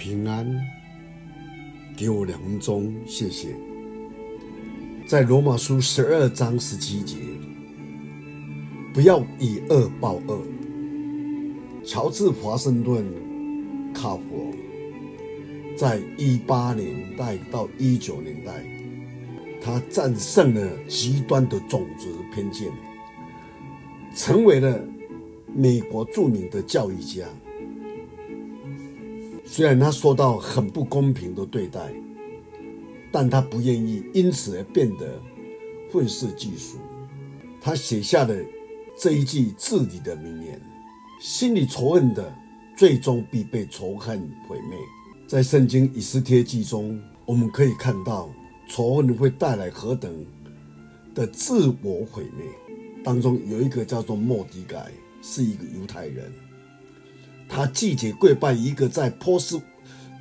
[0.00, 0.50] 平安。
[1.94, 3.54] 给我两分钟，谢谢。
[5.06, 7.16] 在罗马书十二章十七节，
[8.94, 10.40] 不要以恶报恶。
[11.84, 13.04] 乔治华盛顿
[13.92, 14.50] 卡佛
[15.76, 18.64] 在一八年代到一九年代，
[19.60, 22.72] 他战胜了极端的种族偏见，
[24.14, 24.82] 成为了
[25.54, 27.26] 美国著名的教育家。
[29.52, 31.92] 虽然他受到很不公平的对待，
[33.10, 35.20] 但他不愿意因此而变得
[35.90, 36.78] 愤世嫉俗。
[37.60, 38.32] 他写下了
[38.96, 40.62] 这一句至理的名言
[41.20, 42.32] ：“心里仇恨的，
[42.76, 44.78] 最终必被仇恨毁灭。”
[45.26, 48.30] 在圣经以斯帖记中，我们可以看到
[48.68, 50.24] 仇恨会带来何等
[51.12, 52.46] 的自我毁灭。
[53.02, 56.32] 当中有一个叫做末底改，是一个犹太人。
[57.52, 59.60] 他季节跪拜一个在波斯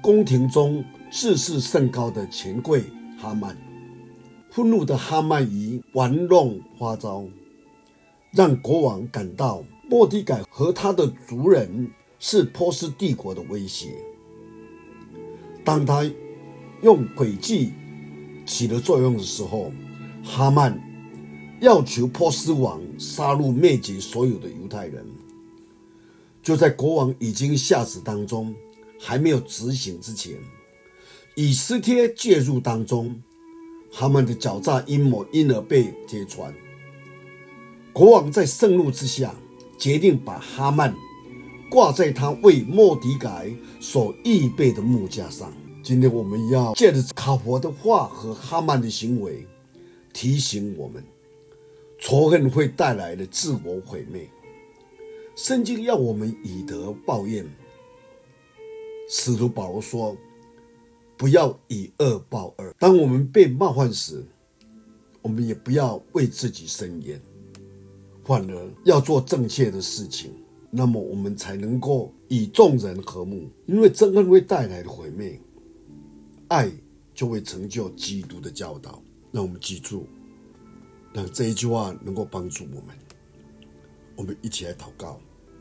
[0.02, 2.84] 宫廷中自视甚高的权贵
[3.22, 3.56] 哈曼，
[4.50, 7.24] 愤怒的哈曼以玩弄花招，
[8.32, 13.94] 让国王感到莫迪改和他的族人是波斯帝国的威胁。
[15.64, 16.04] 当他
[16.82, 17.74] 用诡计
[18.44, 19.72] 起了作用的时候，
[20.24, 20.82] 哈曼
[21.62, 25.06] 要求波斯王杀戮灭绝所有的犹太人。
[26.50, 28.56] 就在国王已经下旨当中，
[29.00, 30.36] 还没有执行之前，
[31.36, 33.22] 以斯帖介入当中，
[33.92, 36.52] 哈曼的狡诈阴谋因而被揭穿。
[37.94, 39.36] 国王在盛怒之下，
[39.78, 40.96] 决定把哈曼
[41.70, 45.54] 挂在他为末底改所预备的木架上。
[45.84, 49.46] 今天我们要借着卡佛的话和哈曼的行为，
[50.12, 51.04] 提醒我们，
[52.00, 54.28] 仇恨会带来的自我毁灭。
[55.42, 57.50] 圣经要我们以德报怨。
[59.08, 60.16] 使徒保罗说
[61.16, 62.76] ：“不要以恶报恶。
[62.78, 64.22] 当我们被冒犯时，
[65.22, 67.18] 我们也不要为自己伸冤，
[68.26, 70.30] 反而要做正确的事情。
[70.70, 73.50] 那么我们才能够与众人和睦。
[73.66, 75.40] 因为憎恨会带来的毁灭，
[76.50, 76.70] 爱
[77.14, 79.02] 就会成就基督的教导。
[79.32, 80.06] 让我们记住，
[81.14, 82.88] 让这一句话能够帮助我们。
[84.18, 85.18] 我们一起来祷告。”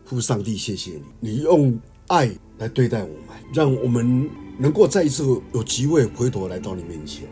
[0.08, 4.26] 父上帝，谢谢你，你用爱来对待我们，让我们
[4.56, 7.28] 能够再一次有机会回头来到你面前。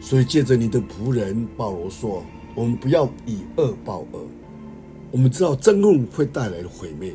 [0.00, 2.24] 所以借着你的仆人保罗说，
[2.54, 4.24] 我们不要以恶报恶。
[5.10, 7.12] 我们知道憎恨会带来毁灭，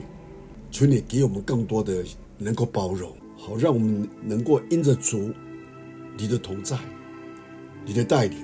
[0.70, 2.04] 求你给我们更多的
[2.38, 5.32] 能够包容，好让我们能够因着主
[6.18, 6.78] 你的同在、
[7.86, 8.40] 你的带领，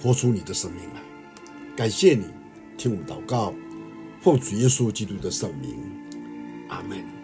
[0.00, 1.00] 活出你的生命来。
[1.74, 2.26] 感谢你，
[2.76, 3.52] 听我们祷告。
[4.20, 5.80] 奉主耶稣基督的圣名，
[6.68, 7.19] 阿门。